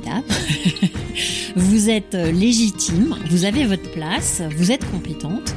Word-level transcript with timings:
formidable. 0.00 0.26
vous 1.56 1.90
êtes 1.90 2.14
légitime, 2.14 3.16
vous 3.30 3.44
avez 3.44 3.66
votre 3.66 3.90
place, 3.92 4.42
vous 4.56 4.72
êtes 4.72 4.88
compétente. 4.90 5.54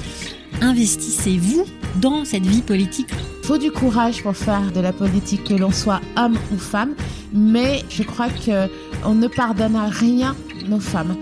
Investissez-vous 0.62 1.66
dans 1.98 2.26
cette 2.26 2.46
vie 2.46 2.62
politique. 2.62 3.10
Il 3.42 3.48
faut 3.48 3.58
du 3.58 3.72
courage 3.72 4.24
pour 4.24 4.38
faire 4.38 4.72
de 4.72 4.80
la 4.80 4.94
politique, 4.94 5.44
que 5.44 5.54
l'on 5.54 5.72
soit 5.72 6.00
homme 6.18 6.38
ou 6.54 6.58
femme, 6.58 6.96
mais 7.34 7.84
je 7.90 8.04
crois 8.04 8.30
qu'on 8.30 9.16
ne 9.16 9.28
pardonne 9.28 9.76
à 9.76 9.88
rien 9.88 10.36
nos 10.68 10.80
femmes. 10.80 11.16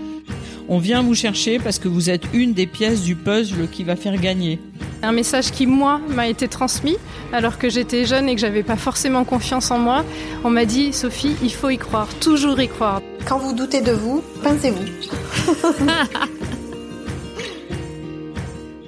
On 0.68 0.78
vient 0.78 1.02
vous 1.02 1.14
chercher 1.14 1.58
parce 1.58 1.80
que 1.80 1.88
vous 1.88 2.08
êtes 2.08 2.22
une 2.32 2.52
des 2.52 2.66
pièces 2.66 3.02
du 3.02 3.16
puzzle 3.16 3.68
qui 3.68 3.82
va 3.82 3.96
faire 3.96 4.18
gagner. 4.20 4.60
Un 5.04 5.10
message 5.10 5.50
qui, 5.50 5.66
moi, 5.66 6.00
m'a 6.08 6.28
été 6.28 6.46
transmis 6.46 6.96
alors 7.32 7.58
que 7.58 7.68
j'étais 7.68 8.04
jeune 8.04 8.28
et 8.28 8.36
que 8.36 8.40
j'avais 8.40 8.62
pas 8.62 8.76
forcément 8.76 9.24
confiance 9.24 9.72
en 9.72 9.78
moi. 9.78 10.04
On 10.44 10.50
m'a 10.50 10.64
dit, 10.64 10.92
Sophie, 10.92 11.34
il 11.42 11.52
faut 11.52 11.70
y 11.70 11.78
croire, 11.78 12.06
toujours 12.20 12.60
y 12.60 12.68
croire. 12.68 13.02
Quand 13.26 13.38
vous 13.38 13.52
doutez 13.52 13.80
de 13.80 13.90
vous, 13.90 14.22
pincez-vous. 14.44 14.84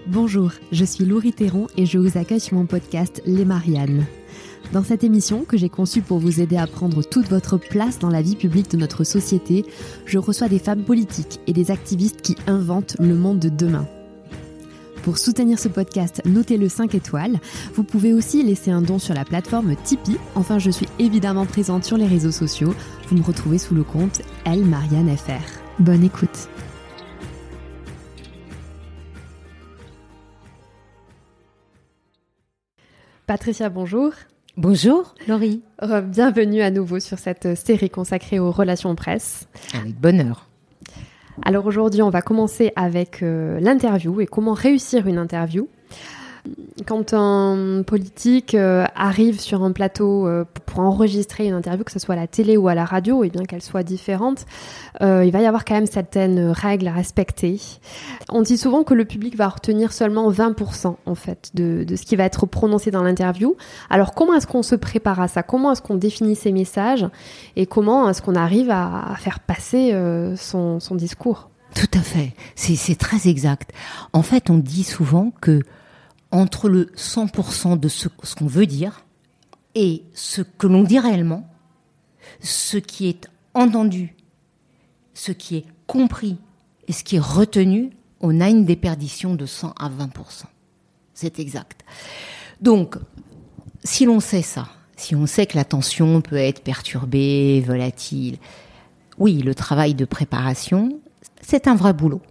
Bonjour, 0.06 0.52
je 0.70 0.84
suis 0.84 1.04
Laurie 1.04 1.32
Théron 1.32 1.66
et 1.76 1.84
je 1.84 1.98
vous 1.98 2.16
accueille 2.16 2.38
sur 2.38 2.56
mon 2.56 2.66
podcast 2.66 3.20
Les 3.26 3.44
Mariannes. 3.44 4.06
Dans 4.72 4.84
cette 4.84 5.02
émission, 5.02 5.44
que 5.44 5.56
j'ai 5.56 5.68
conçue 5.68 6.00
pour 6.00 6.20
vous 6.20 6.40
aider 6.40 6.56
à 6.56 6.68
prendre 6.68 7.02
toute 7.02 7.28
votre 7.28 7.58
place 7.58 7.98
dans 7.98 8.10
la 8.10 8.22
vie 8.22 8.36
publique 8.36 8.70
de 8.70 8.76
notre 8.76 9.02
société, 9.02 9.64
je 10.06 10.18
reçois 10.18 10.48
des 10.48 10.60
femmes 10.60 10.84
politiques 10.84 11.40
et 11.48 11.52
des 11.52 11.72
activistes 11.72 12.22
qui 12.22 12.36
inventent 12.46 12.96
le 13.00 13.16
monde 13.16 13.40
de 13.40 13.48
demain. 13.48 13.88
Pour 15.04 15.18
soutenir 15.18 15.58
ce 15.58 15.68
podcast, 15.68 16.22
notez-le 16.24 16.66
5 16.66 16.94
étoiles. 16.94 17.38
Vous 17.74 17.84
pouvez 17.84 18.14
aussi 18.14 18.42
laisser 18.42 18.70
un 18.70 18.80
don 18.80 18.98
sur 18.98 19.12
la 19.12 19.26
plateforme 19.26 19.76
Tipeee. 19.76 20.16
Enfin, 20.34 20.58
je 20.58 20.70
suis 20.70 20.88
évidemment 20.98 21.44
présente 21.44 21.84
sur 21.84 21.98
les 21.98 22.06
réseaux 22.06 22.30
sociaux. 22.30 22.74
Vous 23.08 23.16
me 23.18 23.22
retrouvez 23.22 23.58
sous 23.58 23.74
le 23.74 23.84
compte 23.84 24.22
Elle 24.46 24.64
Marianne 24.64 25.14
FR. 25.14 25.32
Bonne 25.78 26.04
écoute. 26.04 26.48
Patricia, 33.26 33.68
bonjour. 33.68 34.12
Bonjour, 34.56 35.14
Laurie. 35.28 35.60
Bienvenue 35.82 36.62
à 36.62 36.70
nouveau 36.70 36.98
sur 36.98 37.18
cette 37.18 37.58
série 37.58 37.90
consacrée 37.90 38.38
aux 38.38 38.50
relations 38.50 38.94
presse. 38.94 39.48
Avec 39.74 40.00
bonheur. 40.00 40.48
Alors 41.42 41.66
aujourd'hui, 41.66 42.02
on 42.02 42.10
va 42.10 42.22
commencer 42.22 42.72
avec 42.76 43.22
euh, 43.22 43.58
l'interview 43.60 44.20
et 44.20 44.26
comment 44.26 44.52
réussir 44.52 45.06
une 45.06 45.18
interview. 45.18 45.68
Quand 46.86 47.14
un 47.14 47.82
politique 47.82 48.54
euh, 48.54 48.84
arrive 48.94 49.40
sur 49.40 49.62
un 49.62 49.72
plateau 49.72 50.26
euh, 50.26 50.44
pour 50.66 50.80
enregistrer 50.80 51.46
une 51.46 51.54
interview, 51.54 51.84
que 51.84 51.92
ce 51.92 51.98
soit 51.98 52.14
à 52.14 52.18
la 52.18 52.26
télé 52.26 52.56
ou 52.56 52.68
à 52.68 52.74
la 52.74 52.84
radio, 52.84 53.24
et 53.24 53.30
bien 53.30 53.44
qu'elle 53.44 53.62
soit 53.62 53.82
différente, 53.82 54.44
il 55.00 55.30
va 55.30 55.40
y 55.40 55.46
avoir 55.46 55.64
quand 55.64 55.74
même 55.74 55.86
certaines 55.86 56.50
règles 56.50 56.88
à 56.88 56.92
respecter. 56.92 57.60
On 58.28 58.42
dit 58.42 58.58
souvent 58.58 58.84
que 58.84 58.94
le 58.94 59.04
public 59.04 59.36
va 59.36 59.48
retenir 59.48 59.92
seulement 59.92 60.30
20% 60.30 60.96
en 61.04 61.14
fait 61.14 61.50
de, 61.54 61.84
ce 61.96 62.02
qui 62.02 62.16
va 62.16 62.24
être 62.24 62.46
prononcé 62.46 62.90
dans 62.90 63.02
l'interview. 63.02 63.56
Alors 63.90 64.14
comment 64.14 64.34
est-ce 64.34 64.46
qu'on 64.46 64.62
se 64.62 64.74
prépare 64.74 65.20
à 65.20 65.28
ça? 65.28 65.42
Comment 65.42 65.72
est-ce 65.72 65.82
qu'on 65.82 65.96
définit 65.96 66.36
ces 66.36 66.52
messages? 66.52 67.06
Et 67.56 67.66
comment 67.66 68.08
est-ce 68.08 68.22
qu'on 68.22 68.34
arrive 68.34 68.70
à, 68.70 69.14
faire 69.18 69.40
passer 69.40 69.94
son 70.36 70.78
discours? 70.92 71.48
Tout 71.74 71.98
à 71.98 72.02
fait, 72.02 72.32
c'est 72.54 72.98
très 72.98 73.28
exact. 73.28 73.72
En 74.12 74.22
fait, 74.22 74.48
on 74.48 74.58
dit 74.58 74.84
souvent 74.84 75.32
que 75.40 75.62
entre 76.34 76.68
le 76.68 76.86
100% 76.96 77.78
de 77.78 77.88
ce, 77.88 78.08
qu'on 78.08 78.46
veut 78.46 78.66
dire 78.66 79.04
et 79.76 80.02
ce 80.14 80.42
que 80.42 80.66
l'on 80.66 80.82
dit 80.82 80.98
réellement, 80.98 81.48
ce 82.40 82.76
qui 82.76 83.06
est 83.08 83.28
entendu, 83.54 84.16
ce 85.14 85.30
qui 85.30 85.58
est 85.58 85.66
compris 85.86 86.36
et 86.88 86.92
ce 86.92 87.04
qui 87.04 87.16
est 87.16 87.20
retenu, 87.20 87.90
on 88.20 88.40
a 88.40 88.48
une 88.48 88.64
déperdition 88.64 89.36
de 89.36 89.46
100 89.46 89.74
à 89.78 89.88
20%. 89.88 90.10
C'est 91.14 91.38
exact. 91.38 91.84
Donc, 92.60 92.96
si 93.84 94.04
l'on 94.04 94.18
sait 94.18 94.42
ça, 94.42 94.66
si 94.96 95.14
on 95.14 95.26
sait 95.26 95.46
que 95.46 95.56
l'attention 95.56 96.20
peut 96.20 96.36
être 96.36 96.64
perturbée, 96.64 97.62
volatile, 97.64 98.38
oui, 99.18 99.40
le 99.40 99.54
travail 99.54 99.94
de 99.94 100.04
préparation, 100.04 100.98
c'est 101.40 101.68
un 101.68 101.76
vrai 101.76 101.92
boulot. 101.92 102.22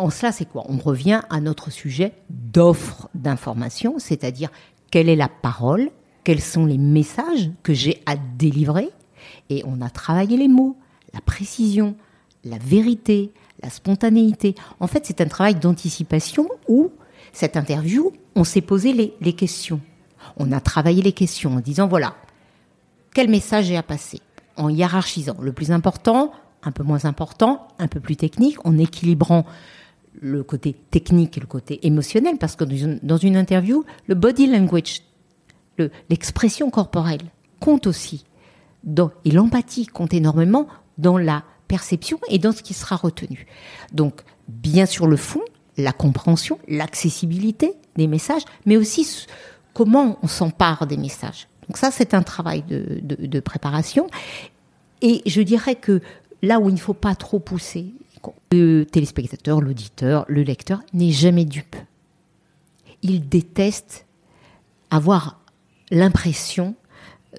En 0.00 0.08
cela, 0.08 0.32
c'est 0.32 0.46
quoi? 0.46 0.64
On 0.66 0.78
revient 0.78 1.20
à 1.28 1.42
notre 1.42 1.70
sujet 1.70 2.14
d'offre 2.30 3.10
d'information, 3.14 3.98
c'est-à-dire 3.98 4.48
quelle 4.90 5.10
est 5.10 5.16
la 5.16 5.28
parole, 5.28 5.90
quels 6.24 6.40
sont 6.40 6.64
les 6.64 6.78
messages 6.78 7.50
que 7.62 7.74
j'ai 7.74 8.02
à 8.06 8.16
délivrer, 8.16 8.88
et 9.50 9.62
on 9.66 9.82
a 9.82 9.90
travaillé 9.90 10.38
les 10.38 10.48
mots, 10.48 10.78
la 11.12 11.20
précision, 11.20 11.96
la 12.44 12.56
vérité, 12.56 13.30
la 13.62 13.68
spontanéité. 13.68 14.54
En 14.80 14.86
fait, 14.86 15.04
c'est 15.04 15.20
un 15.20 15.28
travail 15.28 15.56
d'anticipation 15.56 16.48
où, 16.66 16.92
cette 17.34 17.58
interview, 17.58 18.10
on 18.34 18.44
s'est 18.44 18.62
posé 18.62 18.94
les, 19.20 19.32
questions. 19.34 19.82
On 20.38 20.50
a 20.50 20.60
travaillé 20.60 21.02
les 21.02 21.12
questions 21.12 21.56
en 21.56 21.60
disant, 21.60 21.88
voilà, 21.88 22.14
quel 23.12 23.28
message 23.28 23.66
j'ai 23.66 23.76
à 23.76 23.82
passer? 23.82 24.20
En 24.56 24.70
hiérarchisant. 24.70 25.36
Le 25.42 25.52
plus 25.52 25.72
important, 25.72 26.32
un 26.62 26.72
peu 26.72 26.84
moins 26.84 27.04
important, 27.04 27.68
un 27.78 27.86
peu 27.86 28.00
plus 28.00 28.16
technique, 28.16 28.56
en 28.64 28.78
équilibrant 28.78 29.44
le 30.20 30.42
côté 30.42 30.74
technique 30.90 31.36
et 31.36 31.40
le 31.40 31.46
côté 31.46 31.86
émotionnel, 31.86 32.36
parce 32.38 32.56
que 32.56 32.64
dans 32.64 33.16
une 33.16 33.36
interview, 33.36 33.84
le 34.06 34.14
body 34.14 34.46
language, 34.46 35.02
l'expression 36.08 36.70
corporelle 36.70 37.22
compte 37.60 37.86
aussi, 37.86 38.24
dans, 38.84 39.10
et 39.24 39.30
l'empathie 39.30 39.86
compte 39.86 40.14
énormément 40.14 40.66
dans 40.98 41.18
la 41.18 41.44
perception 41.68 42.18
et 42.28 42.38
dans 42.38 42.52
ce 42.52 42.62
qui 42.62 42.74
sera 42.74 42.96
retenu. 42.96 43.46
Donc, 43.92 44.22
bien 44.48 44.86
sûr, 44.86 45.06
le 45.06 45.16
fond, 45.16 45.42
la 45.76 45.92
compréhension, 45.92 46.58
l'accessibilité 46.66 47.74
des 47.96 48.06
messages, 48.06 48.42
mais 48.66 48.76
aussi 48.76 49.26
comment 49.72 50.18
on 50.22 50.26
s'empare 50.26 50.86
des 50.86 50.96
messages. 50.96 51.48
Donc 51.68 51.76
ça, 51.76 51.90
c'est 51.90 52.14
un 52.14 52.22
travail 52.22 52.62
de, 52.62 53.00
de, 53.02 53.26
de 53.26 53.40
préparation. 53.40 54.08
Et 55.02 55.22
je 55.26 55.40
dirais 55.40 55.76
que 55.76 56.00
là 56.42 56.58
où 56.58 56.68
il 56.68 56.74
ne 56.74 56.80
faut 56.80 56.94
pas 56.94 57.14
trop 57.14 57.38
pousser, 57.38 57.94
le 58.52 58.84
téléspectateur, 58.84 59.60
l'auditeur, 59.60 60.24
le 60.28 60.42
lecteur 60.42 60.80
n'est 60.92 61.12
jamais 61.12 61.44
dupe. 61.44 61.76
Il 63.02 63.28
déteste 63.28 64.06
avoir 64.90 65.40
l'impression 65.90 66.74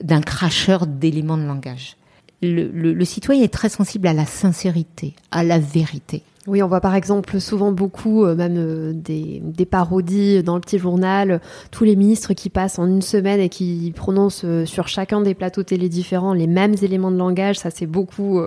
d'un 0.01 0.21
cracheur 0.21 0.87
d'éléments 0.87 1.37
de 1.37 1.43
langage. 1.43 1.97
Le, 2.41 3.05
citoyen 3.05 3.43
est 3.43 3.53
très 3.53 3.69
sensible 3.69 4.07
à 4.07 4.13
la 4.13 4.25
sincérité, 4.25 5.13
à 5.29 5.43
la 5.43 5.59
vérité. 5.59 6.23
Oui, 6.47 6.63
on 6.63 6.67
voit 6.67 6.81
par 6.81 6.95
exemple 6.95 7.39
souvent 7.39 7.71
beaucoup, 7.71 8.25
euh, 8.25 8.33
même 8.33 8.57
euh, 8.57 8.93
des, 8.93 9.41
des, 9.43 9.65
parodies 9.65 10.41
dans 10.41 10.55
le 10.55 10.61
petit 10.61 10.79
journal, 10.79 11.39
tous 11.69 11.83
les 11.83 11.95
ministres 11.95 12.33
qui 12.33 12.49
passent 12.49 12.79
en 12.79 12.87
une 12.87 13.03
semaine 13.03 13.39
et 13.39 13.47
qui 13.47 13.93
prononcent 13.95 14.41
euh, 14.43 14.65
sur 14.65 14.87
chacun 14.87 15.21
des 15.21 15.35
plateaux 15.35 15.61
télé 15.61 15.87
différents 15.87 16.33
les 16.33 16.47
mêmes 16.47 16.73
éléments 16.81 17.11
de 17.11 17.17
langage. 17.17 17.59
Ça, 17.59 17.69
c'est 17.69 17.85
beaucoup, 17.85 18.41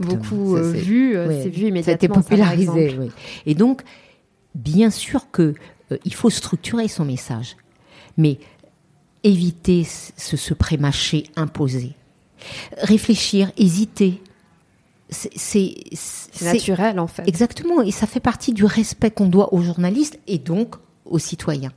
beaucoup 0.00 0.56
ça, 0.56 0.62
vu. 0.62 1.18
Oui, 1.18 1.34
c'est 1.42 1.48
vu 1.48 1.66
immédiatement. 1.66 1.82
Ça 1.84 1.90
a 1.90 1.94
été 1.94 2.08
popularisé. 2.08 2.90
Ça, 2.90 2.96
oui. 3.00 3.10
Et 3.46 3.54
donc, 3.56 3.82
bien 4.54 4.90
sûr 4.90 5.30
que 5.32 5.54
il 6.04 6.14
faut 6.14 6.30
structurer 6.30 6.86
son 6.86 7.04
message, 7.04 7.56
mais 8.16 8.38
éviter 9.24 9.84
ce, 9.84 10.36
ce 10.36 10.54
prémâché 10.54 11.24
imposé, 11.34 11.94
réfléchir, 12.78 13.50
hésiter 13.58 14.20
c'est 15.14 15.74
naturel 16.42 16.98
en 17.00 17.06
fait. 17.06 17.26
Exactement, 17.26 17.82
et 17.82 17.90
ça 17.90 18.06
fait 18.06 18.20
partie 18.20 18.52
du 18.52 18.64
respect 18.64 19.10
qu'on 19.10 19.28
doit 19.28 19.54
aux 19.54 19.62
journalistes 19.62 20.18
et 20.26 20.38
donc 20.38 20.76
aux 21.04 21.18
citoyens. 21.18 21.72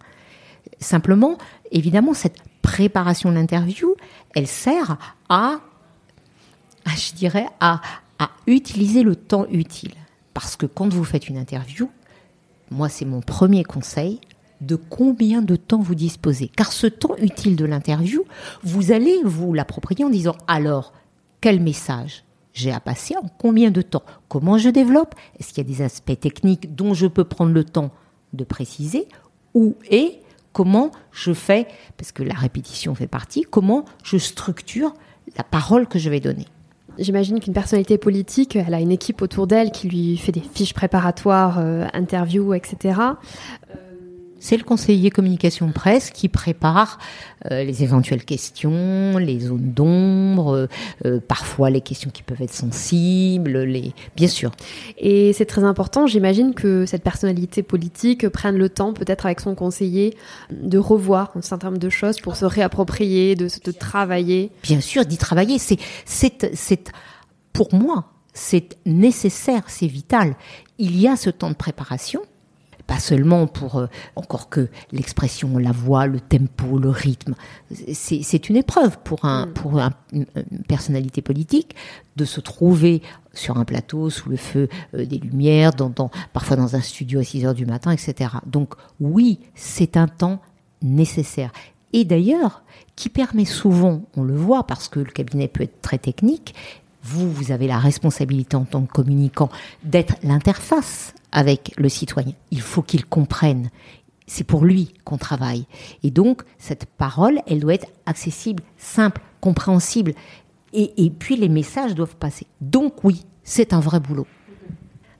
Simplement, 0.80 1.38
évidemment, 1.72 2.14
cette 2.14 2.38
préparation 2.62 3.30
de 3.30 3.36
l'interview, 3.36 3.96
elle 4.36 4.48
sert 4.48 4.98
à, 5.30 5.59
à 6.86 6.95
je 6.95 7.13
dirais, 7.13 7.48
à, 7.60 7.81
à 8.19 8.30
utiliser 8.45 9.04
le 9.04 9.16
temps 9.16 9.45
utile. 9.50 9.94
Parce 10.33 10.56
que 10.56 10.66
quand 10.66 10.94
vous 10.94 11.04
faites 11.04 11.30
une 11.30 11.38
interview, 11.38 11.90
moi 12.69 12.90
c'est 12.90 13.06
mon 13.06 13.22
premier 13.22 13.63
conseil, 13.63 14.19
de 14.62 14.75
combien 14.75 15.42
de 15.42 15.56
temps 15.56 15.80
vous 15.80 15.95
disposez. 15.95 16.50
Car 16.56 16.72
ce 16.72 16.88
temps 16.88 17.16
utile 17.18 17.56
de 17.56 17.66
l'interview, 17.66 18.24
vous 18.63 18.92
allez 18.92 19.19
vous 19.24 19.54
l'approprier 19.54 20.04
en 20.04 20.10
disant 20.10 20.36
alors, 20.48 20.94
quel 21.42 21.60
message? 21.60 22.24
J'ai 22.57 22.71
à 22.71 22.80
passer 22.80 23.15
en 23.15 23.27
combien 23.38 23.71
de 23.71 23.81
temps? 23.81 24.04
Comment 24.30 24.57
je 24.57 24.69
développe? 24.69 25.13
Est-ce 25.39 25.50
qu'il 25.50 25.59
y 25.59 25.71
a 25.71 25.75
des 25.75 25.83
aspects 25.83 26.19
techniques 26.19 26.75
dont 26.75 26.94
je 26.94 27.07
peux 27.07 27.24
prendre 27.24 27.54
le 27.54 27.63
temps 27.63 27.92
de 28.33 28.44
préciser? 28.44 29.07
Ou 29.54 29.75
et 29.89 30.19
comment 30.54 30.92
je 31.12 31.33
fais, 31.33 31.68
parce 31.98 32.12
que 32.12 32.24
la 32.24 32.33
répétition 32.33 32.95
fait 32.95 33.07
partie, 33.07 33.44
comment 33.44 33.86
je 34.04 34.18
structure 34.18 34.94
la 35.38 35.44
parole 35.44 35.88
que 35.88 36.00
je 36.00 36.09
vais 36.09 36.19
donner? 36.19 36.48
J'imagine 36.98 37.39
qu'une 37.39 37.54
personnalité 37.54 38.00
politique, 38.00 38.56
elle 38.56 38.74
a 38.74 38.80
une 38.80 38.92
équipe 38.92 39.21
autour 39.21 39.45
d'elle 39.45 39.69
qui 39.71 39.88
lui 39.88 40.18
fait 40.18 40.31
des 40.31 40.42
fiches 40.42 40.74
préparatoires, 40.74 41.59
euh, 41.59 41.86
interviews, 41.94 42.56
etc. 42.56 43.00
C'est 44.39 44.57
le 44.57 44.63
conseiller 44.63 45.10
communication 45.10 45.72
presse 45.72 46.12
qui 46.12 46.30
prépare 46.30 47.00
euh, 47.51 47.63
les 47.63 47.84
éventuelles 47.84 48.24
questions, 48.24 49.18
les 49.18 49.39
zones 49.39 49.74
d'ombre, 49.74 50.54
euh, 50.54 50.68
euh, 51.06 51.19
parfois 51.19 51.69
les 51.69 51.81
questions 51.81 52.10
qui 52.12 52.24
peuvent 52.24 52.42
être 52.42 52.54
sensibles, 52.54 53.60
les 53.60 53.94
bien 54.16 54.28
sûr. 54.28 54.51
Et 54.98 55.34
c'est 55.34 55.45
très 55.45 55.63
important, 55.63 56.07
j'imagine 56.07 56.54
que 56.54 56.86
cette 56.86 57.04
personnalité 57.04 57.63
politique 57.63 58.28
prenne 58.30 58.57
le 58.57 58.69
temps, 58.69 58.94
peut-être 58.94 59.25
avec 59.25 59.39
son 59.39 59.56
conseiller, 59.56 60.16
de 60.51 60.78
revoir 60.78 61.31
un 61.36 61.42
certain 61.42 61.68
nombre 61.68 61.80
de 61.80 61.90
choses 61.90 62.19
pour 62.19 62.36
se 62.36 62.45
réapproprier, 62.45 63.36
de, 63.36 63.48
de 63.63 63.72
travailler. 63.72 64.51
Bien 64.63 64.81
sûr, 64.81 65.06
d'y 65.06 65.18
travailler, 65.18 65.57
c'est 65.57 65.78
c'est 66.06 66.51
c'est 66.54 66.92
pour 67.54 67.74
moi, 67.74 68.12
c'est 68.33 68.78
nécessaire, 68.86 69.63
c'est 69.68 69.88
vital. 69.88 70.36
Il 70.78 71.00
y 71.00 71.07
a 71.07 71.16
ce 71.16 71.31
temps 71.31 71.50
de 71.50 71.56
préparation 71.56 72.22
pas 72.88 73.00
seulement 73.00 73.48
pour 73.48 73.75
euh, 73.75 73.88
encore 74.16 74.50
que 74.50 74.69
l'expression, 74.92 75.57
la 75.57 75.72
voix, 75.72 76.07
le 76.07 76.19
tempo, 76.19 76.80
le 76.80 76.89
rythme. 76.89 77.36
C'est 77.94 78.50
une 78.50 78.56
épreuve 78.56 78.98
pour 79.04 79.25
un 79.25 79.48
pour 79.48 79.80
un, 79.80 79.92
une 80.13 80.25
personnalité 80.68 81.22
politique 81.22 81.75
de 82.16 82.25
se 82.25 82.39
trouver 82.39 83.01
sur 83.34 83.57
un 83.57 83.66
plateau 83.66 84.10
sous 84.10 84.30
le 84.30 84.38
feu 84.38 84.69
euh, 84.95 85.06
des 85.06 85.19
lumières, 85.19 85.72
dans, 85.74 85.89
dans, 85.89 86.10
parfois 86.34 86.56
dans 86.56 86.75
un 86.75 86.81
studio 86.81 87.19
à 87.19 87.24
6 87.24 87.45
heures 87.45 87.54
du 87.54 87.66
matin, 87.66 87.92
etc. 87.92 88.31
Donc 88.45 88.74
oui, 89.00 89.40
c'est 89.54 89.98
un 89.98 90.07
temps 90.07 90.40
nécessaire. 90.81 91.51
Et 91.94 92.06
d'ailleurs, 92.06 92.63
qui 92.95 93.10
permet 93.10 93.45
souvent, 93.45 94.01
on 94.16 94.24
le 94.24 94.36
voit 94.36 94.66
parce 94.66 94.88
que 94.88 95.00
le 95.00 95.12
cabinet 95.12 95.48
peut 95.48 95.63
être 95.63 95.81
très 95.81 95.98
technique, 95.98 96.56
vous, 97.07 97.31
vous 97.31 97.51
avez 97.51 97.68
la 97.68 97.80
responsabilité 97.80 98.56
en 98.57 98.65
tant 98.65 98.83
que 98.83 98.92
communicant 98.92 99.50
d'être 99.83 100.15
l'interface 100.24 101.13
avec 101.31 101.74
le 101.77 101.89
citoyen. 101.89 102.33
Il 102.51 102.62
faut 102.62 102.81
qu'il 102.81 103.06
comprenne. 103.06 103.69
C'est 104.27 104.44
pour 104.44 104.65
lui 104.65 104.94
qu'on 105.06 105.18
travaille. 105.18 105.65
Et 106.04 106.12
donc, 106.12 106.42
cette 106.57 106.86
parole, 106.86 107.39
elle 107.48 107.62
doit 107.62 107.75
être 107.75 107.88
accessible, 108.06 108.63
simple, 108.77 109.21
compréhensible. 109.39 110.13
Et, 110.74 111.06
et 111.06 111.09
puis, 111.09 111.38
les 111.38 111.48
messages 111.50 111.95
doivent 111.95 112.18
passer. 112.18 112.45
Donc, 112.59 113.06
oui, 113.06 113.25
c'est 113.44 113.71
un 113.71 113.80
vrai 113.80 114.01
boulot. 114.01 114.27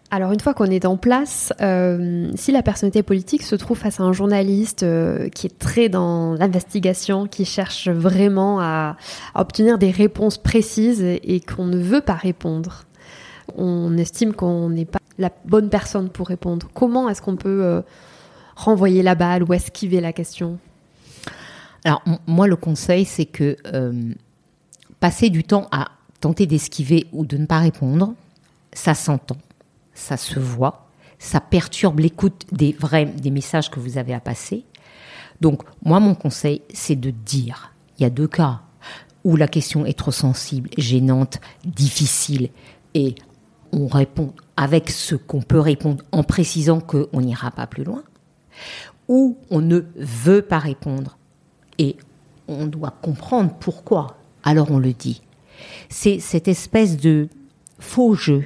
Alors 0.10 0.32
une 0.32 0.40
fois 0.40 0.54
qu'on 0.54 0.72
est 0.72 0.86
en 0.86 0.96
place, 0.96 1.52
euh, 1.60 2.32
si 2.36 2.54
la 2.54 2.64
personnalité 2.64 3.04
politique 3.04 3.44
se 3.44 3.56
trouve 3.56 3.78
face 3.78 4.00
à 4.00 4.04
un 4.04 4.14
journaliste 4.14 4.84
euh, 4.84 5.28
qui 5.28 5.48
est 5.48 5.60
très 5.60 5.90
dans 5.90 6.34
l'investigation, 6.36 7.28
qui 7.28 7.44
cherche 7.44 7.90
vraiment 7.90 8.62
à, 8.62 8.96
obtenir 9.36 9.78
des 9.78 9.92
réponses 9.92 10.38
précises 10.38 11.02
et 11.02 11.42
qu'on 11.42 11.66
ne 11.66 11.78
veut 11.78 12.00
pas 12.00 12.14
répondre, 12.14 12.86
on 13.58 13.98
estime 13.98 14.34
qu'on 14.34 14.70
n'est 14.70 14.86
pas 14.86 15.00
la 15.18 15.30
bonne 15.44 15.70
personne 15.70 16.10
pour 16.10 16.28
répondre. 16.28 16.70
Comment 16.74 17.10
est-ce 17.10 17.22
qu'on 17.22 17.36
peut 17.36 17.64
euh, 17.64 17.82
renvoyer 18.56 19.04
la 19.04 19.16
balle 19.16 19.44
ou 19.44 19.54
esquiver 19.54 20.00
la 20.00 20.14
question? 20.14 20.58
Alors 21.84 22.02
moi 22.26 22.48
le 22.48 22.56
conseil 22.56 23.06
c'est 23.06 23.26
que 23.26 23.56
passer 25.00 25.30
du 25.30 25.44
temps 25.44 25.68
à 25.72 25.90
tenter 26.22 26.46
d'esquiver 26.46 27.08
ou 27.14 27.26
de 27.26 27.38
ne 27.38 27.46
pas 27.46 27.60
répondre, 27.60 28.14
ça 28.74 28.94
s'entend 28.94 29.38
ça 29.98 30.16
se 30.16 30.40
voit, 30.40 30.88
ça 31.20 31.42
perturbe 31.42 32.00
l'écoute 32.00 32.46
des 32.52 32.72
vrais 32.72 33.06
des 33.06 33.32
messages 33.32 33.72
que 33.72 33.80
vous 33.80 33.98
avez 33.98 34.14
à 34.14 34.20
passer. 34.20 34.64
Donc 35.42 35.64
moi 35.84 36.00
mon 36.00 36.16
conseil 36.16 36.62
c'est 36.74 36.96
de 36.96 37.10
dire. 37.10 37.74
Il 37.98 38.04
y 38.04 38.06
a 38.06 38.10
deux 38.10 38.28
cas 38.28 38.62
où 39.24 39.36
la 39.36 39.48
question 39.48 39.86
est 39.86 39.98
trop 39.98 40.12
sensible, 40.12 40.70
gênante, 40.78 41.40
difficile 41.66 42.50
et 42.94 43.16
on 43.74 43.88
répond 43.88 44.34
avec 44.56 44.90
ce 44.90 45.16
qu'on 45.16 45.42
peut 45.42 45.60
répondre 45.60 46.04
en 46.12 46.24
précisant 46.24 46.80
qu'on 46.80 47.22
n'ira 47.22 47.52
pas 47.52 47.68
plus 47.68 47.84
loin, 47.84 48.04
ou 49.08 49.38
on 49.50 49.62
ne 49.62 49.82
veut 49.96 50.42
pas 50.42 50.60
répondre 50.60 51.18
et 51.78 51.98
on 52.48 52.66
doit 52.68 52.94
comprendre 53.02 53.54
pourquoi, 53.60 54.18
alors 54.44 54.72
on 54.72 54.80
le 54.80 54.94
dit. 54.94 55.22
C'est 55.90 56.20
cette 56.20 56.48
espèce 56.48 56.98
de 56.98 57.28
faux 57.80 58.16
jeu 58.16 58.46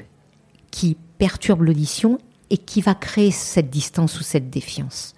qui 0.72 0.98
perturbe 1.22 1.62
l'audition 1.62 2.18
et 2.50 2.58
qui 2.58 2.82
va 2.82 2.96
créer 2.96 3.30
cette 3.30 3.70
distance 3.70 4.20
ou 4.20 4.24
cette 4.24 4.50
défiance. 4.50 5.14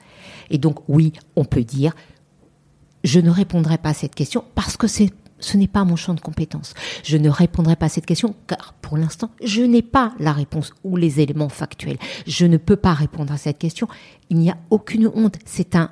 Et 0.50 0.58
donc 0.58 0.80
oui, 0.90 1.14
on 1.38 1.46
peut 1.46 1.64
dire, 1.64 1.96
je 3.06 3.22
ne 3.22 3.30
répondrai 3.30 3.78
pas 3.78 3.92
à 3.92 3.94
cette 3.94 4.14
question 4.14 4.44
parce 4.54 4.76
que 4.76 4.88
c'est 4.88 5.12
ce 5.40 5.56
n'est 5.56 5.70
pas 5.70 5.86
mon 5.86 5.96
champ 5.96 6.14
de 6.14 6.20
compétence. 6.20 6.74
Je 7.06 7.16
ne 7.16 7.30
répondrai 7.30 7.78
pas 7.78 7.86
à 7.86 7.90
cette 7.90 8.06
question 8.06 8.36
car 8.48 8.74
pour 8.82 8.98
l'instant, 8.98 9.32
je 9.42 9.62
n'ai 9.62 9.82
pas 9.82 10.14
la 10.20 10.34
réponse 10.34 10.74
ou 10.84 10.98
les 10.98 11.22
éléments 11.22 11.48
factuels. 11.48 12.00
Je 12.28 12.46
ne 12.46 12.58
peux 12.58 12.76
pas 12.76 12.94
répondre 12.94 13.32
à 13.32 13.38
cette 13.38 13.58
question. 13.58 13.88
Il 14.30 14.40
n'y 14.40 14.50
a 14.50 14.58
aucune 14.72 15.08
honte. 15.08 15.38
C'est 15.46 15.78
un, 15.78 15.90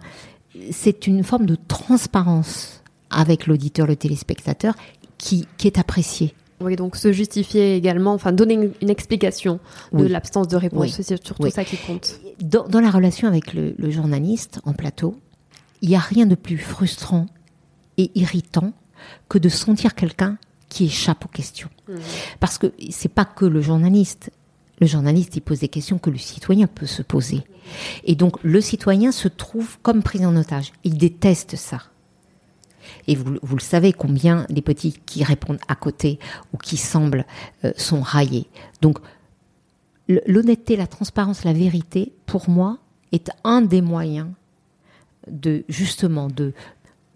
c'est 0.72 1.07
une 1.07 1.24
forme 1.24 1.46
de 1.46 1.56
transparence 1.69 2.84
avec 3.10 3.48
l'auditeur, 3.48 3.88
le 3.88 3.96
téléspectateur 3.96 4.74
qui, 5.18 5.48
qui 5.57 5.68
est 5.68 5.78
appréciée. 5.78 6.34
Oui, 6.62 6.75
donc 6.75 6.96
se 6.96 7.12
justifier 7.12 7.75
également, 7.75 8.13
enfin 8.13 8.31
donner 8.31 8.54
une, 8.54 8.72
une 8.81 8.90
explication 8.90 9.60
de 9.94 10.04
Oui. 10.04 10.10
l'absence 10.10 10.48
de 10.48 10.56
réponse, 10.58 10.81
Oui. 10.81 10.92
c'est 10.92 11.04
surtout 11.04 11.34
Oui. 11.40 11.52
ça 11.52 11.63
qui 11.66 11.78
compte. 11.78 12.19
Dans, 12.40 12.68
dans 12.68 12.80
la 12.80 12.92
relation 12.92 13.28
avec 13.28 13.54
le, 13.54 13.74
le 13.78 13.90
journaliste 13.92 14.60
en 14.66 14.74
plateau, 14.74 15.19
il 15.81 15.90
n'y 15.90 15.96
a 15.96 16.00
rien 16.00 16.25
de 16.25 16.36
plus 16.36 16.58
frustrant 16.58 17.25
et 17.98 18.12
irritant 18.16 18.74
que 19.30 19.38
de 19.40 19.50
sentir 19.50 19.96
quelqu'un 19.96 20.38
qui 20.69 20.86
échappe 20.86 21.25
aux 21.25 21.30
questions. 21.30 21.69
Parce 22.40 22.58
que 22.58 22.72
c'est 22.92 23.10
pas 23.10 23.25
que 23.25 23.46
le 23.46 23.60
journaliste. 23.62 24.30
Le 24.80 24.88
journaliste, 24.88 25.36
il 25.36 25.42
pose 25.42 25.60
des 25.60 25.68
questions 25.68 25.98
que 25.98 26.10
le 26.10 26.18
citoyen 26.18 26.66
peut 26.68 26.86
se 26.86 27.02
poser. 27.02 27.44
Et 28.06 28.16
donc, 28.16 28.38
le 28.44 28.62
citoyen 28.62 29.12
se 29.12 29.28
trouve 29.28 29.78
comme 29.81 30.02
pris 30.02 30.25
en 30.25 30.36
otage. 30.36 30.72
Il 30.84 30.98
déteste 30.98 31.56
ça. 31.56 31.81
Et 33.08 33.16
vous, 33.16 33.56
le 33.56 33.62
savez 33.62 33.94
combien 33.94 34.46
les 34.50 34.62
petits 34.62 34.94
qui 35.06 35.24
répondent 35.24 35.60
à 35.68 35.76
côté 35.76 36.20
ou 36.54 36.58
qui 36.58 36.78
semblent 36.78 37.26
euh, 37.66 37.72
sont 37.78 38.02
raillés. 38.02 38.48
Donc, 38.82 39.00
l'honnêteté, 40.28 40.76
la 40.76 40.88
transparence, 40.88 41.44
la 41.44 41.54
vérité, 41.54 42.12
pour 42.26 42.50
moi, 42.50 42.78
est 43.12 43.30
un 43.44 43.62
des 43.62 43.82
moyens 43.82 44.28
de 45.30 45.64
justement 45.70 46.28
de, 46.28 46.54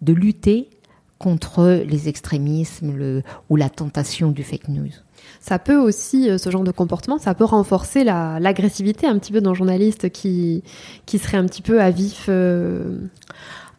de 0.01 0.13
lutter 0.13 0.69
contre 1.17 1.83
les 1.87 2.09
extrémismes 2.09 3.21
ou 3.49 3.55
la 3.55 3.69
tentation 3.69 4.31
du 4.31 4.43
fake 4.43 4.67
news. 4.67 4.91
Ça 5.39 5.59
peut 5.59 5.77
aussi, 5.77 6.29
euh, 6.29 6.37
ce 6.37 6.49
genre 6.51 6.63
de 6.63 6.71
comportement, 6.71 7.17
ça 7.17 7.33
peut 7.33 7.45
renforcer 7.45 8.03
la- 8.03 8.39
l'agressivité 8.39 9.07
un 9.07 9.17
petit 9.17 9.31
peu 9.31 9.41
d'un 9.41 9.53
journaliste 9.53 10.09
qui, 10.11 10.61
qui 11.05 11.17
serait 11.17 11.37
un 11.37 11.45
petit 11.45 11.61
peu 11.61 11.81
à 11.81 11.89
vif. 11.89 12.25
euh, 12.29 12.99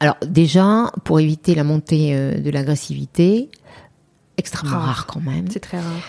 Alors 0.00 0.16
déjà, 0.26 0.90
pour 1.04 1.20
éviter 1.20 1.54
la 1.54 1.64
montée 1.64 2.14
euh, 2.14 2.38
de 2.38 2.50
l'agressivité, 2.50 3.50
extrêmement 4.36 4.76
Rare. 4.76 4.86
rare 4.86 5.06
quand 5.06 5.20
même, 5.20 5.46
c'est 5.50 5.60
très 5.60 5.80
rare. 5.80 6.02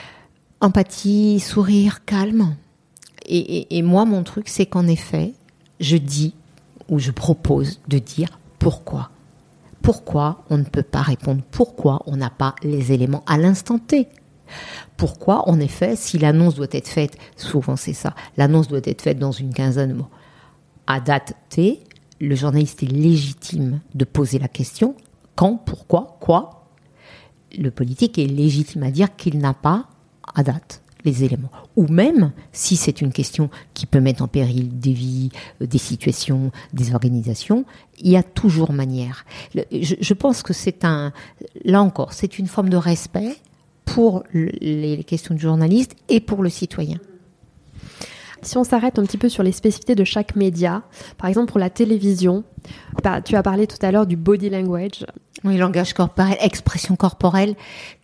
empathie, 0.62 1.40
sourire, 1.40 2.04
calme. 2.06 2.56
Et, 3.26 3.38
et- 3.38 3.78
et 3.78 3.82
moi, 3.82 4.06
mon 4.06 4.24
truc, 4.24 4.48
c'est 4.50 4.66
qu'en 4.66 4.88
effet, 4.88 5.34
je 5.80 5.98
dis 5.98 6.34
ou 6.90 7.00
je 7.00 7.12
propose 7.12 7.80
de 7.88 8.00
dire 8.00 8.40
pourquoi. 8.60 9.10
Pourquoi 9.82 10.44
on 10.50 10.58
ne 10.58 10.64
peut 10.64 10.84
pas 10.84 11.02
répondre? 11.02 11.42
Pourquoi 11.52 12.02
on 12.08 12.18
n'a 12.18 12.30
pas 12.30 12.56
les 12.64 12.92
éléments 12.92 13.24
à 13.28 13.38
l'instant 13.38 13.78
T? 13.80 14.08
Pourquoi, 14.98 15.48
en 15.50 15.60
effet, 15.60 15.96
si 15.96 16.18
l'annonce 16.18 16.56
doit 16.56 16.68
être 16.72 16.88
faite, 16.88 17.18
souvent 17.36 17.76
c'est 17.76 17.94
ça, 17.94 18.16
l'annonce 18.38 18.68
doit 18.68 18.80
être 18.84 19.02
faite 19.02 19.20
dans 19.20 19.32
une 19.34 19.54
quinzaine 19.54 19.90
de 19.90 19.94
mots, 19.96 20.08
à 20.88 21.00
date 21.02 21.34
T, 21.50 21.82
le 22.20 22.36
journaliste 22.36 22.84
est 22.84 22.92
légitime 22.92 23.80
de 23.96 24.06
poser 24.06 24.40
la 24.40 24.48
question 24.48 24.96
quand, 25.36 25.58
pourquoi, 25.58 26.18
quoi. 26.20 26.68
Le 27.58 27.72
politique 27.72 28.18
est 28.18 28.28
légitime 28.28 28.84
à 28.84 28.92
dire 28.92 29.16
qu'il 29.16 29.38
n'a 29.38 29.54
pas 29.54 29.88
à 30.34 30.44
date 30.44 30.82
les 31.06 31.24
éléments. 31.24 31.52
Ou 31.76 31.88
même, 31.88 32.32
si 32.52 32.76
c'est 32.76 33.02
une 33.02 33.14
question 33.14 33.50
qui 33.74 33.86
peut 33.86 34.02
mettre 34.02 34.24
en 34.24 34.28
péril 34.28 34.80
des 34.80 34.94
vies, 34.94 35.30
euh, 35.62 35.68
des 35.68 35.78
situations, 35.78 36.52
des 36.74 36.94
organisations, 36.94 37.66
il 38.00 38.12
y 38.12 38.18
a 38.18 38.24
toujours 38.24 38.74
manière. 38.74 39.26
Je, 39.54 40.14
pense 40.14 40.44
que 40.44 40.54
c'est 40.54 40.84
un, 40.84 41.14
là 41.64 41.82
encore, 41.82 42.14
c'est 42.14 42.40
une 42.40 42.48
forme 42.48 42.70
de 42.70 42.78
respect 42.78 43.38
pour 43.86 44.24
le- 44.34 44.52
les 44.60 45.04
questions 45.04 45.34
du 45.36 45.42
journaliste 45.42 45.96
et 46.10 46.20
pour 46.20 46.44
le 46.44 46.50
citoyen. 46.50 46.98
Si 48.42 48.58
on 48.58 48.64
s'arrête 48.64 49.00
un 49.00 49.04
petit 49.04 49.18
peu 49.18 49.30
sur 49.30 49.44
les 49.44 49.52
spécificités 49.52 49.96
de 49.96 50.04
chaque 50.04 50.36
média, 50.36 50.84
par 51.18 51.30
exemple 51.30 51.52
pour 51.52 51.60
la 51.60 51.70
télévision, 51.70 52.44
bah, 53.04 53.22
tu 53.22 53.36
as 53.36 53.44
parlé 53.44 53.68
tout 53.68 53.78
à 53.82 53.92
l'heure 53.92 54.08
du 54.08 54.16
body 54.16 54.50
language. 54.50 55.06
Oui, 55.44 55.58
langage 55.58 55.94
corporel, 55.94 56.38
expression 56.42 56.96
corporelle, 56.96 57.56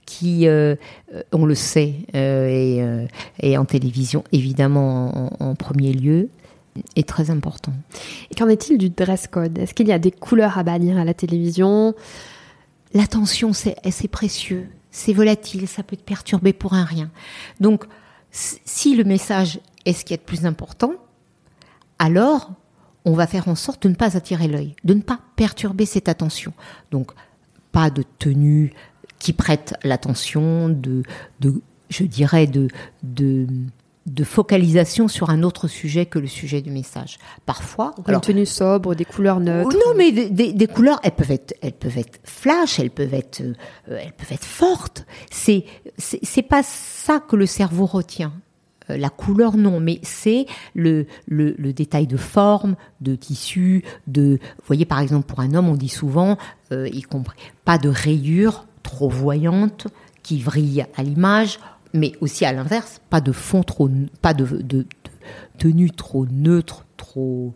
qui, 0.05 0.47
euh, 0.47 0.75
euh, 1.13 1.23
on 1.31 1.45
le 1.45 1.55
sait, 1.55 1.95
euh, 2.13 2.47
et, 2.47 2.81
euh, 2.81 3.05
et 3.39 3.57
en 3.57 3.65
télévision, 3.65 4.23
évidemment, 4.31 5.31
en, 5.39 5.49
en 5.49 5.55
premier 5.55 5.93
lieu, 5.93 6.29
est 6.95 7.07
très 7.07 7.29
important. 7.29 7.73
Et 8.31 8.35
qu'en 8.35 8.49
est-il 8.49 8.77
du 8.77 8.89
dress 8.89 9.27
code? 9.27 9.57
Est-ce 9.57 9.73
qu'il 9.73 9.87
y 9.87 9.91
a 9.91 9.99
des 9.99 10.11
couleurs 10.11 10.57
à 10.57 10.63
bannir 10.63 10.97
à 10.97 11.05
la 11.05 11.13
télévision? 11.13 11.95
L'attention, 12.93 13.53
c'est 13.53 14.07
précieux, 14.09 14.67
c'est 14.91 15.13
volatile, 15.13 15.67
ça 15.67 15.83
peut 15.83 15.95
te 15.95 16.03
perturber 16.03 16.53
pour 16.53 16.73
un 16.73 16.83
rien. 16.83 17.09
Donc, 17.59 17.85
si 18.31 18.95
le 18.95 19.03
message 19.03 19.59
est 19.85 19.93
ce 19.93 20.05
qui 20.05 20.13
est 20.13 20.17
le 20.17 20.25
plus 20.25 20.45
important, 20.45 20.93
alors 21.99 22.51
on 23.05 23.13
va 23.13 23.27
faire 23.27 23.47
en 23.47 23.55
sorte 23.55 23.83
de 23.83 23.89
ne 23.89 23.95
pas 23.95 24.15
attirer 24.15 24.47
l'œil, 24.47 24.75
de 24.83 24.93
ne 24.93 25.01
pas 25.01 25.19
perturber 25.35 25.85
cette 25.85 26.07
attention. 26.07 26.53
Donc, 26.91 27.11
pas 27.71 27.89
de 27.89 28.03
tenue 28.19 28.73
qui 29.19 29.33
prête 29.33 29.73
l'attention, 29.83 30.69
de, 30.69 31.03
de, 31.39 31.61
je 31.89 32.03
dirais, 32.03 32.47
de, 32.47 32.67
de, 33.03 33.47
de 34.05 34.23
focalisation 34.23 35.07
sur 35.07 35.29
un 35.29 35.43
autre 35.43 35.67
sujet 35.67 36.05
que 36.05 36.19
le 36.19 36.27
sujet 36.27 36.61
du 36.61 36.71
message. 36.71 37.19
Parfois, 37.45 37.93
une 38.07 38.21
tenue 38.21 38.45
sobre, 38.45 38.95
des 38.95 39.05
couleurs 39.05 39.39
neutres. 39.39 39.75
Non, 39.75 39.93
mais 39.97 40.11
des, 40.11 40.29
des, 40.29 40.53
des, 40.53 40.67
couleurs, 40.67 40.99
elles 41.03 41.11
peuvent 41.11 41.31
être, 41.31 41.53
elles 41.61 41.73
peuvent 41.73 41.97
être 41.97 42.19
flash, 42.23 42.79
elles 42.79 42.91
peuvent 42.91 43.13
être, 43.13 43.41
euh, 43.41 43.53
elles 43.87 44.13
peuvent 44.13 44.31
être 44.31 44.45
fortes. 44.45 45.05
C'est, 45.31 45.65
c'est 45.97 46.41
pas 46.41 46.63
ça 46.63 47.19
que 47.19 47.35
le 47.35 47.45
cerveau 47.45 47.85
retient. 47.85 48.33
Euh, 48.89 48.97
la 48.97 49.09
couleur, 49.09 49.57
non, 49.57 49.79
mais 49.79 49.99
c'est 50.03 50.45
le, 50.75 51.05
le, 51.27 51.55
le, 51.57 51.73
détail 51.73 52.07
de 52.07 52.17
forme, 52.17 52.75
de 53.01 53.15
tissu, 53.15 53.83
de. 54.07 54.39
Vous 54.57 54.65
voyez, 54.67 54.85
par 54.85 54.99
exemple, 54.99 55.25
pour 55.25 55.39
un 55.39 55.53
homme, 55.53 55.69
on 55.69 55.75
dit 55.75 55.89
souvent, 55.89 56.37
euh, 56.71 56.87
y 56.89 57.01
compris, 57.01 57.37
pas 57.65 57.77
de 57.77 57.89
rayures 57.89 58.65
trop 58.83 59.09
voyantes 59.09 59.87
qui 60.21 60.39
vrillent 60.39 60.85
à 60.95 61.03
l'image 61.03 61.59
mais 61.93 62.13
aussi 62.21 62.43
à 62.45 62.51
l'inverse, 62.51 62.99
pas 63.09 63.21
de 63.21 63.31
fond 63.31 63.63
trop, 63.63 63.89
pas 64.21 64.33
de, 64.33 64.45
de, 64.45 64.61
de 64.61 64.85
tenue 65.57 65.91
trop 65.91 66.25
neutre, 66.25 66.85
trop 66.97 67.53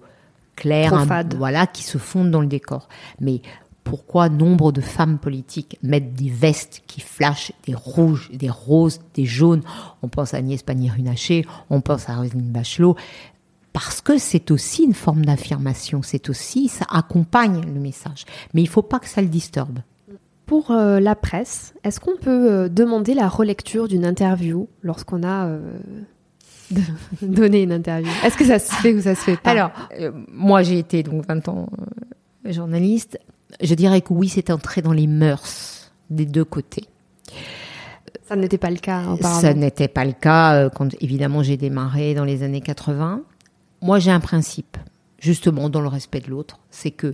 claire, 0.56 0.92
trop 0.92 1.06
fade. 1.06 1.34
voilà, 1.34 1.68
qui 1.68 1.84
se 1.84 1.98
fondent 1.98 2.32
dans 2.32 2.42
le 2.42 2.48
décor. 2.48 2.88
Mais 3.20 3.42
pourquoi 3.88 4.28
nombre 4.28 4.74
de 4.74 4.82
femmes 4.82 5.18
politiques 5.18 5.80
mettent 5.82 6.14
des 6.14 6.30
vestes 6.30 6.84
qui 6.88 7.00
flashent 7.00 7.54
des 7.66 7.74
rouges, 7.74 8.30
des 8.34 8.50
roses, 8.50 9.00
des 9.14 9.26
jaunes 9.26 9.62
On 10.04 10.10
pense 10.10 10.34
à 10.34 10.38
Agnès 10.38 10.62
Pannier-Runacher, 10.62 11.46
on 11.70 11.80
pense 11.80 12.10
à 12.10 12.18
Roselyne 12.18 12.52
Bachelot. 12.52 12.98
Parce 13.72 14.02
que 14.02 14.18
c'est 14.18 14.52
aussi 14.52 14.84
une 14.84 14.94
forme 14.94 15.24
d'affirmation, 15.24 16.02
c'est 16.02 16.30
aussi, 16.30 16.68
ça 16.68 16.86
accompagne 16.90 17.62
le 17.62 17.80
message. 17.80 18.26
Mais 18.54 18.62
il 18.62 18.66
ne 18.66 18.70
faut 18.70 18.82
pas 18.82 19.00
que 19.00 19.08
ça 19.08 19.22
le 19.22 19.28
disturbe. 19.28 19.80
Pour 20.46 20.72
euh, 20.72 21.00
la 21.00 21.16
presse, 21.16 21.74
est-ce 21.84 22.00
qu'on 22.00 22.18
peut 22.18 22.52
euh, 22.52 22.70
demander 22.70 23.14
la 23.14 23.30
relecture 23.30 23.88
d'une 23.88 24.06
interview 24.06 24.68
lorsqu'on 24.82 25.24
a 25.24 25.48
euh, 25.48 25.78
donné 27.22 27.64
une 27.64 27.72
interview? 27.72 28.12
Est-ce 28.26 28.36
que 28.36 28.46
ça 28.46 28.60
se 28.60 28.74
fait 28.74 28.94
ou 28.94 29.02
ça 29.02 29.16
se 29.16 29.22
fait 29.22 29.38
pas? 29.38 29.52
Alors, 29.52 29.72
moi 30.32 30.64
j'ai 30.64 30.80
été 30.80 31.04
donc 31.04 31.26
20 31.28 31.48
ans 31.48 31.70
journaliste. 32.46 33.20
Je 33.62 33.74
dirais 33.76 34.02
que 34.02 34.14
oui, 34.14 34.30
c'est 34.30 34.50
entré 34.50 34.82
dans 34.82 34.94
les 34.94 35.08
mœurs 35.08 35.92
des 36.10 36.26
deux 36.26 36.46
côtés. 36.46 36.86
Ça 38.28 38.36
n'était 38.36 38.58
pas 38.58 38.70
le 38.70 38.78
cas 38.78 39.04
auparavant. 39.08 39.42
Ça 39.42 39.54
n'était 39.54 39.88
pas 39.88 40.06
le 40.06 40.14
cas 40.14 40.70
quand 40.70 40.90
évidemment 41.02 41.44
j'ai 41.44 41.58
démarré 41.58 42.14
dans 42.14 42.26
les 42.26 42.44
années 42.44 42.62
80. 42.62 43.22
Moi 43.82 44.00
j'ai 44.00 44.12
un 44.12 44.20
principe, 44.20 44.78
justement 45.20 45.70
dans 45.70 45.82
le 45.82 45.88
respect 45.88 46.20
de 46.20 46.30
l'autre, 46.30 46.60
c'est 46.70 46.92
que 46.92 47.14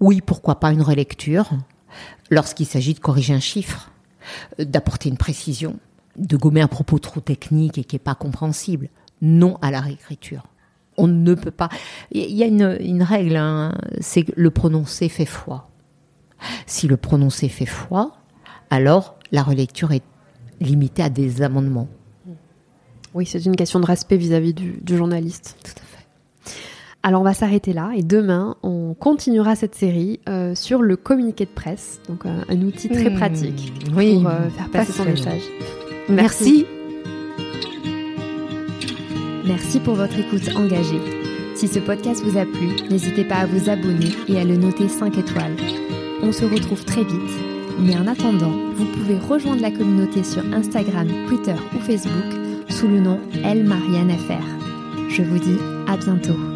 oui, 0.00 0.20
pourquoi 0.20 0.60
pas 0.60 0.72
une 0.72 0.82
relecture 0.82 1.50
lorsqu'il 2.30 2.66
s'agit 2.66 2.94
de 2.94 2.98
corriger 2.98 3.34
un 3.34 3.40
chiffre, 3.40 3.90
d'apporter 4.58 5.08
une 5.08 5.16
précision, 5.16 5.78
de 6.16 6.36
gommer 6.36 6.60
un 6.60 6.68
propos 6.68 6.98
trop 6.98 7.20
technique 7.20 7.78
et 7.78 7.84
qui 7.84 7.94
n'est 7.94 8.00
pas 8.00 8.14
compréhensible. 8.14 8.88
Non 9.20 9.58
à 9.62 9.70
la 9.70 9.80
réécriture. 9.80 10.42
On 11.02 11.08
ne 11.08 11.34
peut 11.34 11.50
pas. 11.50 11.68
Il 12.12 12.30
y 12.30 12.42
a 12.42 12.46
une, 12.46 12.78
une 12.80 13.02
règle, 13.02 13.36
hein, 13.36 13.74
c'est 14.00 14.22
que 14.22 14.32
le 14.36 14.50
prononcé 14.50 15.08
fait 15.08 15.26
foi. 15.26 15.68
Si 16.66 16.86
le 16.88 16.96
prononcé 16.96 17.48
fait 17.48 17.66
foi, 17.66 18.12
alors 18.70 19.16
la 19.32 19.42
relecture 19.42 19.92
est 19.92 20.04
limitée 20.60 21.02
à 21.02 21.10
des 21.10 21.42
amendements. 21.42 21.88
Oui, 23.14 23.26
c'est 23.26 23.44
une 23.44 23.56
question 23.56 23.80
de 23.80 23.86
respect 23.86 24.16
vis-à-vis 24.16 24.54
du, 24.54 24.78
du 24.80 24.96
journaliste. 24.96 25.56
Tout 25.62 25.72
à 25.72 25.84
fait. 25.84 26.06
Alors 27.02 27.20
on 27.20 27.24
va 27.24 27.34
s'arrêter 27.34 27.72
là 27.72 27.90
et 27.96 28.02
demain 28.04 28.56
on 28.62 28.94
continuera 28.94 29.56
cette 29.56 29.74
série 29.74 30.20
euh, 30.28 30.54
sur 30.54 30.82
le 30.82 30.96
communiqué 30.96 31.44
de 31.46 31.50
presse, 31.50 32.00
donc 32.08 32.24
euh, 32.24 32.42
un 32.48 32.62
outil 32.62 32.88
très 32.88 33.10
Mmh, 33.10 33.16
pratique 33.16 33.72
oui, 33.96 34.14
pour 34.14 34.28
euh, 34.28 34.48
faire 34.50 34.70
passer 34.70 34.92
son 34.92 35.04
message. 35.04 35.42
Merci. 36.08 36.64
Merci 39.44 39.80
pour 39.80 39.94
votre 39.94 40.18
écoute 40.18 40.48
engagée. 40.54 41.00
Si 41.56 41.66
ce 41.66 41.80
podcast 41.80 42.22
vous 42.24 42.38
a 42.38 42.44
plu, 42.44 42.76
n'hésitez 42.88 43.24
pas 43.24 43.36
à 43.36 43.46
vous 43.46 43.68
abonner 43.68 44.10
et 44.28 44.38
à 44.38 44.44
le 44.44 44.56
noter 44.56 44.88
5 44.88 45.18
étoiles. 45.18 45.56
On 46.22 46.30
se 46.32 46.44
retrouve 46.44 46.84
très 46.84 47.02
vite, 47.02 47.40
mais 47.80 47.96
en 47.96 48.06
attendant, 48.06 48.52
vous 48.74 48.86
pouvez 48.86 49.18
rejoindre 49.18 49.62
la 49.62 49.72
communauté 49.72 50.22
sur 50.22 50.44
Instagram, 50.52 51.08
Twitter 51.28 51.56
ou 51.74 51.80
Facebook 51.80 52.40
sous 52.68 52.88
le 52.88 53.00
nom 53.00 53.18
Elle 53.44 53.64
Marianne 53.64 54.16
FR. 54.16 55.08
Je 55.08 55.22
vous 55.22 55.38
dis 55.38 55.58
à 55.88 55.96
bientôt. 55.96 56.51